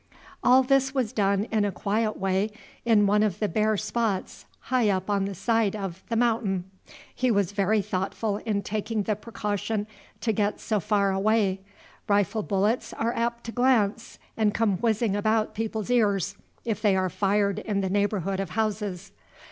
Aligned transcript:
All 0.43 0.63
this 0.63 0.95
was 0.95 1.13
done 1.13 1.43
in 1.51 1.63
a 1.63 1.71
quiet 1.71 2.17
way 2.17 2.49
in 2.85 3.05
one 3.05 3.21
of 3.21 3.37
the 3.37 3.47
bare 3.47 3.77
spots 3.77 4.45
high 4.61 4.89
up 4.89 5.05
the 5.05 5.35
side 5.35 5.75
of 5.75 6.01
The 6.09 6.15
Mountain. 6.15 6.63
He 7.13 7.29
was 7.29 7.51
very 7.51 7.83
thoughtful 7.83 8.37
in 8.37 8.63
taking 8.63 9.03
the 9.03 9.15
precaution 9.15 9.85
to 10.21 10.31
get 10.33 10.59
so 10.59 10.79
far 10.79 11.11
away; 11.11 11.61
rifle 12.09 12.41
bullets 12.41 12.93
are 12.93 13.13
apt 13.13 13.43
to 13.43 13.51
glance 13.51 14.17
and 14.35 14.55
come 14.55 14.77
whizzing 14.79 15.15
about 15.15 15.53
people's 15.53 15.91
ears, 15.91 16.35
if 16.65 16.81
they 16.81 16.95
are 16.95 17.07
fired 17.07 17.59
in 17.59 17.81
the 17.81 17.89
neighborhood 17.91 18.39
of 18.39 18.49
houses. 18.49 19.11